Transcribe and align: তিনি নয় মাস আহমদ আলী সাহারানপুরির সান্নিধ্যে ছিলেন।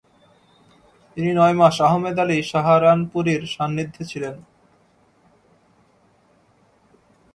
তিনি 1.17 1.31
নয় 1.39 1.55
মাস 1.59 1.75
আহমদ 1.87 2.17
আলী 2.23 2.37
সাহারানপুরির 2.51 3.41
সান্নিধ্যে 3.53 4.03
ছিলেন। 4.11 4.35